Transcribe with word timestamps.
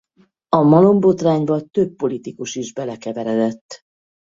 A 0.49 0.61
Malom 0.61 0.99
botrányba 0.99 1.61
több 1.61 1.95
politikus 1.95 2.55
is 2.55 2.73
belekeveredett. 2.73 3.81